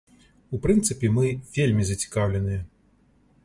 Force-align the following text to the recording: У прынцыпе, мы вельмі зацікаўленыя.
У 0.57 0.59
прынцыпе, 0.63 1.11
мы 1.17 1.25
вельмі 1.59 1.83
зацікаўленыя. 1.93 2.61